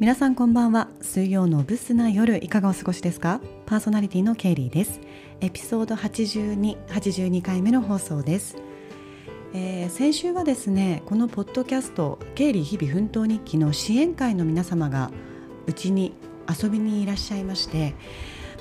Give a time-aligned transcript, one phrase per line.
[0.00, 0.88] 皆さんこんばんは。
[1.02, 3.42] 水曜のブスな夜いかがお過ごしですか？
[3.66, 4.98] パーソナリティのケイリーです。
[5.42, 8.56] エピソード8282 82回目の放送です、
[9.52, 15.10] えー先週はですねこのポッドキャストケイリー日々奮闘日記の支援会の皆様が
[15.66, 16.14] うちに
[16.48, 17.94] 遊びにいらっしゃいまして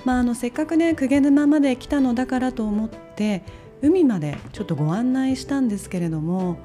[0.03, 3.43] まああのせっかくね鵠沼まで来たのだからと思って
[3.81, 6.57] 海までちょっとご案内したんですけれども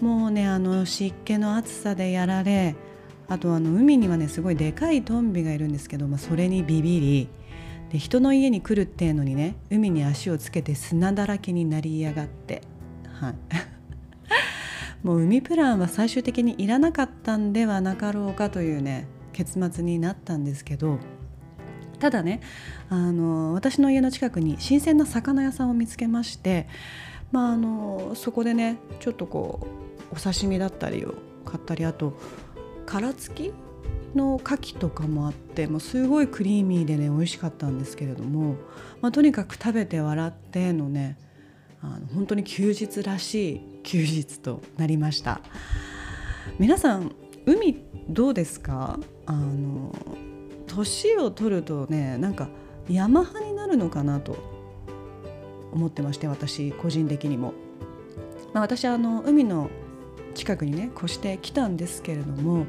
[0.00, 2.74] もうねあの湿気の暑さでやられ
[3.28, 7.28] あとあの海にはねすごいでかいトンビがいるんですけど、まあ、それにビビり
[7.90, 12.62] で人の家に来るっていうのにね海に足をつけて砂だらけになりやがって。
[13.20, 13.34] はい。
[15.02, 20.98] もう海プランは最終的にいらなかったんではなかろうかというね結末になったんですけど
[22.00, 22.40] ただね
[22.88, 26.66] あの私の家の近くに新鮮な魚屋さんを見つけまして、
[27.30, 29.68] まあ、あのそこでねちょっとこ
[30.10, 31.14] うお刺身だったりを
[31.44, 32.18] 買ったりあと
[32.86, 33.52] 殻付き
[34.14, 38.54] の牡蠣とかもあってもうすごいクリーミーでね美味しかったんですけれども、
[39.02, 41.18] まあ、とにかく食べて笑ってのね
[41.82, 45.40] あの本当に休日らしい休日となりました。
[46.58, 47.12] 皆さん
[47.44, 48.98] 海どうですか？
[49.26, 49.94] あの
[50.66, 52.48] 年を取るとねなんか
[52.88, 54.36] 山派になるのかなと
[55.72, 57.52] 思ってまして私個人的にも、
[58.54, 59.68] まあ、私あの海の
[60.36, 62.66] 近くにね越してきたんですけれども、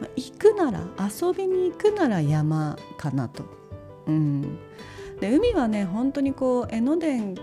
[0.00, 3.44] ま行くなら遊びに行くなら山かなと。
[4.06, 4.58] うん、
[5.20, 7.36] で海はね本当にこう江ノ電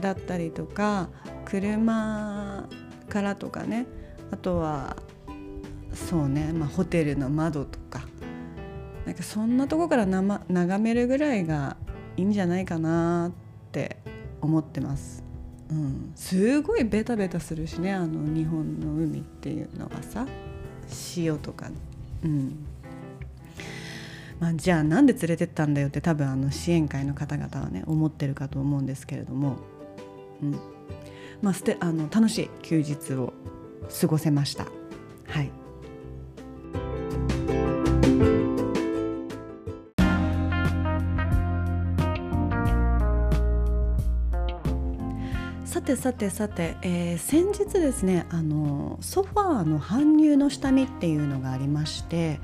[0.00, 1.10] だったりとか
[1.44, 2.66] 車
[3.10, 3.86] からとかね
[4.30, 4.96] あとは
[5.92, 8.00] そうね、まあ、ホテルの窓とか
[9.04, 11.76] なんかそんなとこからな、ま、眺めるぐらいが
[12.16, 13.98] いいんじゃないかなって
[14.40, 15.27] 思ってます。
[15.70, 20.26] うん、すごいベタベタするしねあの日本の海っていうのはさ。
[21.16, 21.70] 塩とか、
[22.24, 22.66] うん。
[24.40, 29.56] まあ、じゃあなんで連れてったんだよって多分あの支援会の方々はね思ってるかと思うんですけれども、
[30.42, 30.52] うん。
[31.42, 33.32] まあ、あの楽しい休日を
[34.00, 34.66] 過ごせました。
[35.28, 35.50] はい。
[45.88, 52.40] てさてさて、えー先日ですねあのソファーの搬入の下見っていうのがありまして、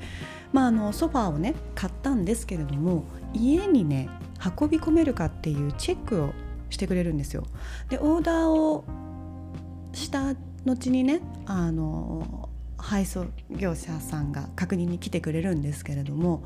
[0.55, 4.09] まあ、あのソファーをね買ったんですけれども家にね
[4.59, 6.33] 運び込めるかっていうチェックを
[6.71, 7.45] してくれるんですよ。
[7.91, 8.85] でオーダーを
[9.93, 10.35] した
[10.65, 16.43] 後にねあの配送業者さんが確認に来てくれるんですけれども、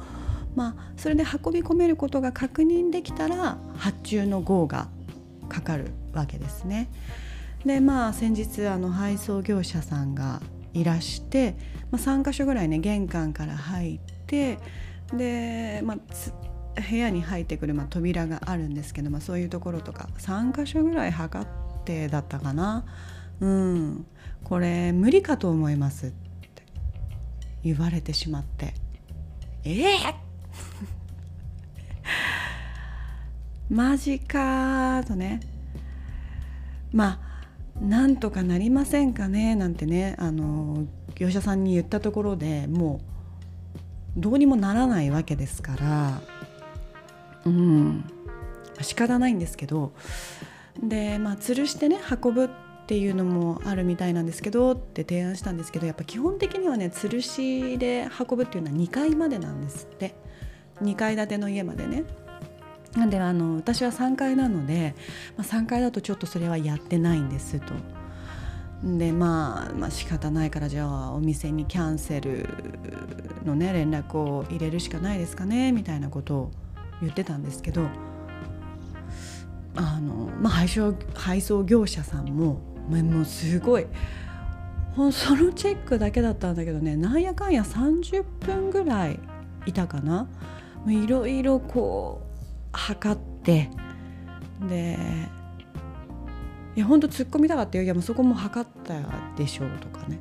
[0.57, 4.89] まあ、それで運び込めることが確認できたら発注の号が
[5.49, 6.89] かかるわけですね。
[7.65, 10.41] でまあ先日あの配送業者さんが
[10.75, 11.57] いらして、
[11.91, 14.59] まあ、3箇所ぐらいね玄関から入って
[15.13, 15.99] で、まあ、
[16.81, 21.47] 部屋に入ってくる、まあ、扉があるんですけど、まあ、そういうところとか3箇所ぐらい測っ
[21.85, 22.85] てだったかな。
[23.41, 24.07] うん、
[24.45, 26.17] これ無理かと思いますって
[27.63, 28.75] 言われてしまって
[29.65, 30.29] ええ
[33.71, 35.41] マジかとね。
[36.93, 40.17] まあなんとかなりませんかねなんてね。
[40.19, 43.01] あの業者さんに言ったところでも
[44.17, 46.21] うどうにもならないわけですから。
[47.45, 48.05] うん。
[48.81, 49.93] 仕方ないんですけど。
[50.83, 52.49] でまあ吊るしてね運ぶっ
[52.87, 60.15] ていうのもあるみたいなんですけどって提案したんですけどやっぱ基本的にはね吊るしで運ぶっていうのは2階までなんですって。
[60.83, 62.05] 2階建ての家までね。
[62.95, 64.95] なんであの私は3階なので、
[65.37, 67.75] まあ、3階だとちょっとそれはやってないんですと。
[68.83, 72.49] でまあ、まあ仕方ないからじゃあお店にキャンセル
[73.45, 76.51] のね連絡を入れるしかないですかねみたいなことを
[77.01, 77.89] 言ってたんですけど
[79.75, 83.87] あの、まあ、配送配送業者さんももうすごい
[84.95, 89.19] ほんそのチェックだけだったんだけどねなんやかんや30分ぐらい
[89.67, 90.29] いたかな。
[90.87, 92.28] いろいろこう
[92.73, 93.71] 測って
[94.69, 94.99] で
[96.77, 97.85] いや本当突っ込みたかったよ。
[97.85, 98.95] いやもうそこも測った
[99.37, 100.21] でしょうとかね。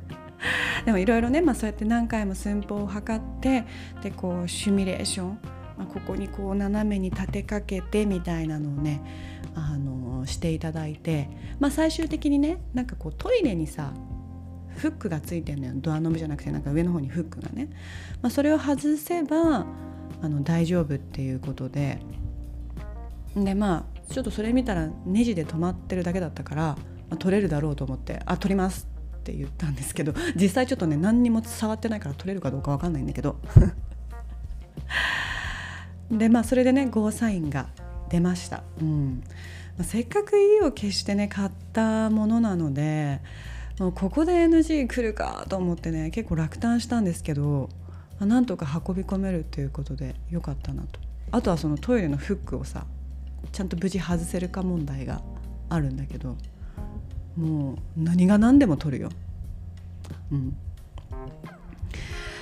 [0.84, 3.64] でもいろいろね、まあ、そうやって何回も寸法を測って
[4.02, 5.38] でこうシミュレーション、
[5.78, 9.00] まあ、ここにこう斜めに立てかけてみたいなのをね
[9.54, 11.28] あのしていただいて、
[11.58, 13.92] まあ、最終的にねなんかこうトイレにさ
[14.76, 15.72] フックがついてるのよ。
[15.76, 17.68] ドアノブじゃなくてなんか上の方にフックがね、
[18.22, 19.66] まあ、それを外せば
[20.22, 21.98] あの大丈夫っていうことで。
[23.36, 26.76] でまあちょっとそれ見たらネジで止まってるだけだったから、ま
[27.10, 33.36] あ、取れるだろうと思って「あ取ります」って言ったんですけど実際ちょっとね何にも触ってないから取れるかどうか分かんないんだけど。
[36.10, 37.68] でまあそれでねゴーサインが
[38.08, 39.22] 出ました、うん。
[39.78, 43.20] まあ、せっかく意を決してね買ったものなので
[43.78, 47.68] もうここで NG 来るかと思ってね結構落胆したんですけど、
[48.20, 51.00] あ、なんとか運び込めるということでよかったなと。
[51.32, 52.86] あとはそのトイレのフックをさ
[53.52, 55.22] ちゃんと無事外せるか問題が
[55.68, 56.36] あるんだけど
[57.36, 59.10] もう何が何でも取るよ。
[60.32, 60.56] うん、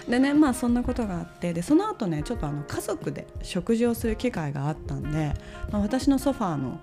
[0.09, 5.35] でねまあそんなことがあってでその後ねちょっとあの家族で食事をする機会があったんで、
[5.71, 6.81] まあ、私のソファーの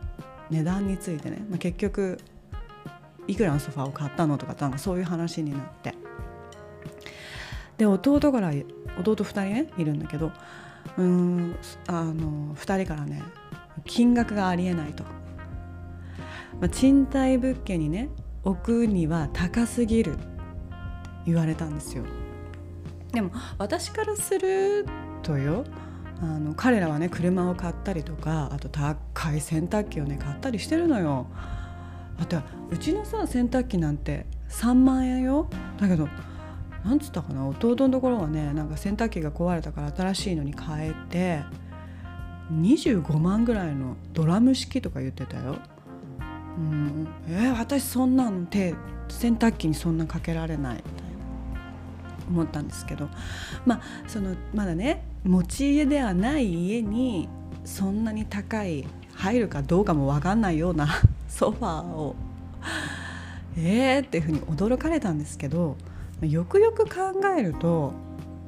[0.51, 2.19] 値段についてね、まあ、結局
[3.27, 6.05] いくらのソファーを買ったのとかなんかそういう話になって。
[7.77, 8.50] で弟から
[9.00, 10.31] 弟2人ねいるんだけど
[10.98, 11.56] うん
[11.88, 13.22] あの2人からね
[13.86, 18.10] 金額がありえないと、まあ、賃貸物件にね
[18.44, 20.18] 置くには高すぎる
[21.25, 22.04] 言われたんですよ。
[23.12, 24.86] でも私からする
[25.24, 25.63] とよ
[26.21, 31.28] あの彼らはね車を買ったりとかあと高い洗濯機をね買ったりしてるのよ。
[32.18, 35.50] あとはうちのさ洗濯機なんて3万円よ。
[35.80, 36.07] だけど
[36.86, 41.42] なんつったかな弟のところはねなんか洗濯機が壊れたから新しいのに変えて
[42.54, 45.58] 25万ぐらいのドラム式とか言ってたよ。
[46.58, 48.76] うん、えー、私そんなん手
[49.10, 50.76] 洗濯機にそんなんかけられない。
[50.76, 53.10] みたいな思ったんですけど。
[53.66, 57.28] まあそのまだね持ち家ではない家に
[57.64, 58.86] そんなに高い
[59.16, 60.88] 入るかどうかも分かんないような
[61.28, 62.16] ソファーを
[63.58, 65.78] えーっていうふうに驚かれたんですけど
[66.22, 67.94] よくよく考えると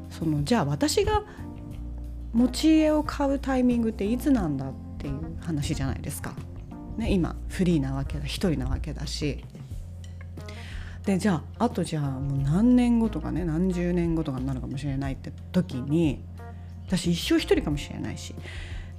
[0.10, 1.24] そのじゃあ私が
[2.34, 6.34] 持ち家を買うタイミングっていつなんだっていう話じゃないですか。
[6.98, 9.44] ね、今フリーなわけだ一人なわけだし
[11.06, 16.24] でじゃああとじゃあもう何年後とかね何十年後とかになるかもしれないって時に
[16.88, 18.34] 私一生一人かもしれないし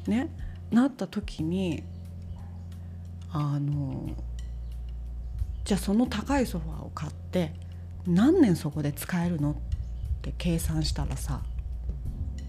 [0.07, 0.31] ね
[0.71, 1.83] なった時に
[3.33, 4.11] あの
[5.65, 7.53] じゃあその高いソファーを買って
[8.09, 9.55] 何年そこで使えるのっ
[10.23, 11.43] て計算したらさ、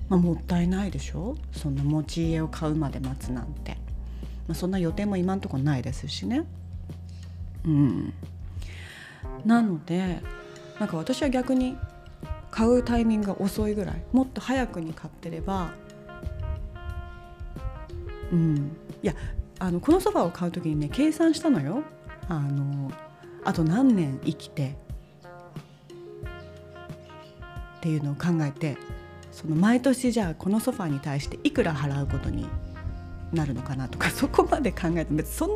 [0.08, 1.36] まあ、もったいないでしょ？
[1.52, 3.78] そんな持ち家を買うまで待つなんて、
[4.48, 6.46] まあ、そんな予定も今んとこないですしね。
[7.66, 8.14] うん。
[9.46, 10.22] なので
[10.80, 11.78] なんか私は逆に
[12.50, 14.02] 買うタイミングが遅いぐらい。
[14.14, 15.72] もっと早くに買ってれば
[18.32, 18.72] うん。
[19.04, 19.14] いや
[19.60, 21.84] あのこのソファーを買う時にね計算したのよ。
[22.30, 22.92] あの
[23.44, 24.78] あと何年生きて
[27.80, 28.78] っていうのを考えて
[29.32, 32.46] その毎年じゃあこのソファーに対していくら払うことに
[33.32, 35.50] なるのかなとか そこまで考えて別にそん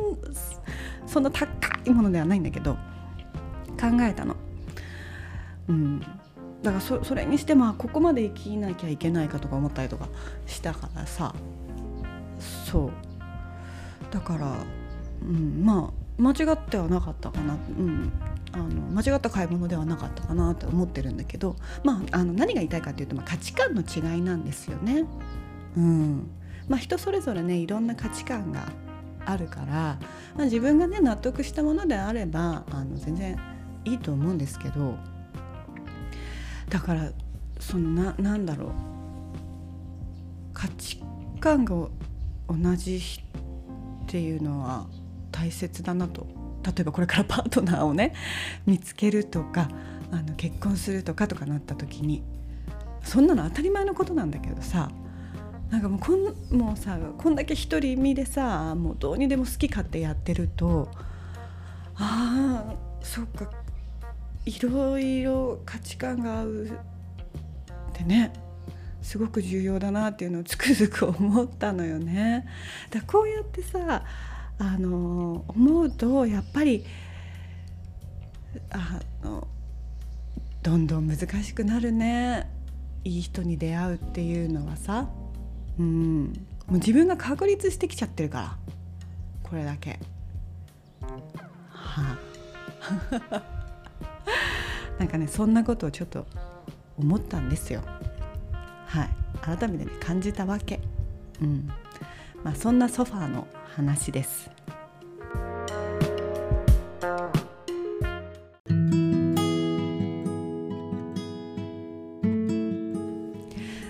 [1.06, 1.46] そんな高
[1.84, 2.74] いものではないんだけど
[3.78, 4.36] 考えたの。
[5.68, 10.08] うん、だからそそれにしてもここまで生きなきゃいけないかとか思ったりとか
[10.46, 11.34] したからさ。
[12.38, 12.90] そう。
[14.10, 14.54] だから、
[15.22, 18.12] うん、まあ間違ってはなかったかな、うん、
[18.54, 18.68] あの
[19.02, 25.04] 間違った買い物ではなかったかなと思ってるんだけど、まあ、あの何が言いたいかというと、まあ、価値観の違いなんですよね。
[25.76, 26.30] うん
[26.68, 28.68] まあ、人それぞれねいろんな価値観が
[29.26, 29.98] あるから、
[30.36, 33.38] まあ、自分がね納得したものであればあの全然
[33.84, 34.96] いいと思うんですけど
[36.68, 37.10] だから
[37.58, 38.70] そのななんだろう
[40.52, 41.02] 価値
[41.40, 44.86] 観が同じっていうのは
[45.32, 46.26] 大切だなと
[46.64, 48.14] 例えばこれからパートナーをね
[48.66, 49.68] 見つけるとか
[50.10, 52.22] あの結婚するとかとかなった時に
[53.02, 54.90] そんなの当たり前のことなんだけどさ
[55.70, 60.88] なんかもうこんもうさこんだけ独り身でさもうどうにでも好き勝手やってると
[61.96, 63.50] ああそっか
[64.46, 66.68] いろいろ価値観が合うっ
[67.92, 68.32] てね
[69.02, 72.46] すごく重要だなっていうのをつくづく思ったのよね。
[72.90, 74.02] だこうやってさ
[74.58, 76.84] あの思うとやっぱり
[78.70, 79.48] あの
[80.62, 82.50] どんどん難しくなるね。
[83.04, 85.10] いい人に出会うっていうのはさ、
[85.78, 86.32] うん、
[86.66, 88.56] もう自分が確立してきちゃってるから。
[89.42, 89.98] これだけ。
[91.68, 92.16] は
[93.30, 93.42] あ。
[94.98, 96.26] なんかねそんなことをちょっと
[96.96, 97.82] 思ったんですよ。
[98.86, 99.10] はい。
[99.42, 100.80] 改めてね感じたわけ。
[101.42, 101.68] うん。
[102.44, 104.50] まあ、そんなソファーの話です。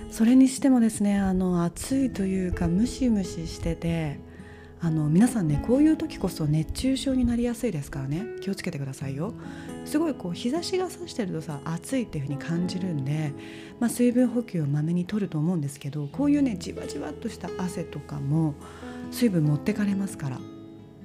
[0.09, 4.17] それにしてもですねあの暑いというかムシムシしてて
[4.81, 8.25] あの皆さんねこういう時こそ熱中症になりやすいですからね。
[8.41, 9.33] 気をつけてくださいよ。
[9.85, 13.33] すごいこう日差しが差してるとさ暑いっていう風に感じるんで、
[13.79, 18.55] まあ、水分補給をまめにとると思うんですけどこういうねじわじわっとした汗とかも
[19.11, 20.39] 水分持ってかれますから。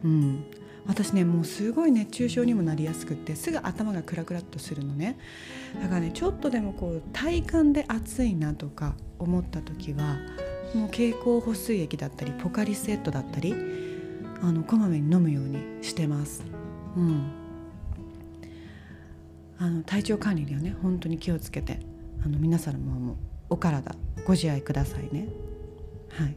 [0.05, 0.45] うん。
[0.87, 5.19] 私ねもうすごい熱中症にもなりやすくってすぐ頭がクラクラっとするのね。
[5.81, 10.17] だからねちょっとでもこう体感で暑いなとか思った時は
[10.75, 13.55] もう経口補水液だったりポカリスエットだったり
[14.43, 16.45] あのこまめに飲むようにしてます。
[16.97, 17.31] うん、
[19.59, 21.81] あの体調管理にはね本当に気をつけて
[22.25, 23.17] あの皆さんも
[23.49, 25.29] お体ご自愛くださいね。
[26.11, 26.37] はい。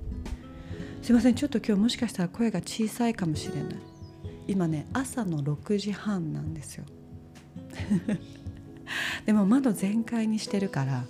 [1.02, 3.75] すいませんちょっと今日もしかしたら声が小さいかもしれない。
[4.48, 6.86] 今ね朝の6時半なんですよ。
[9.25, 11.06] でも窓全開にしてるから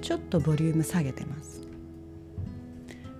[0.00, 1.59] ちょっとボリューム下げてます。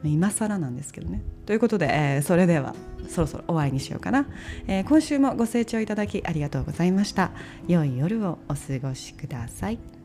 [0.09, 1.23] 今更なんですけどね。
[1.47, 2.75] ということで、えー、それでは
[3.09, 4.27] そろそろお会いにしようかな、
[4.67, 7.31] えー、今週もご清聴いただきありがとうございました。
[7.69, 10.00] 良い夜をお過ごしください。